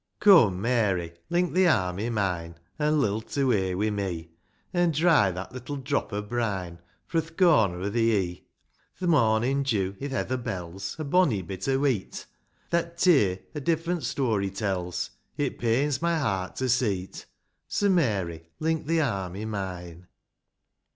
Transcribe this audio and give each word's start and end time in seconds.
OME, 0.25 0.59
Mary, 0.59 1.13
link 1.29 1.53
thi 1.53 1.67
arm 1.67 1.99
i' 1.99 2.09
mine, 2.09 2.55
An' 2.79 2.99
lilt 2.99 3.37
away 3.37 3.75
wi' 3.75 3.91
me; 3.91 4.31
An' 4.73 4.89
dry 4.89 5.29
that 5.29 5.51
little 5.51 5.75
drop 5.75 6.11
o' 6.11 6.23
brine, 6.23 6.79
Fro' 7.05 7.21
th' 7.21 7.37
corner 7.37 7.79
o' 7.81 7.91
thi 7.91 8.09
e'e;• 8.13 8.35
Th' 8.99 9.07
mornin' 9.07 9.61
dew 9.61 9.95
i'th 10.01 10.09
heather 10.09 10.37
bell's 10.37 10.95
A 10.97 11.03
bonny 11.03 11.43
bit 11.43 11.67
o' 11.69 11.77
weet; 11.77 12.25
That 12.71 12.97
tear 12.97 13.37
a 13.53 13.61
different 13.61 14.01
story 14.03 14.49
tells,— 14.49 15.11
It 15.37 15.59
pains 15.59 16.01
my 16.01 16.17
heart 16.17 16.55
to 16.55 16.67
see't. 16.67 17.27
So, 17.67 17.87
Mary, 17.87 18.49
link 18.59 18.87
thi 18.87 18.99
arm 18.99 19.35
i' 19.35 19.45
mine. 19.45 20.07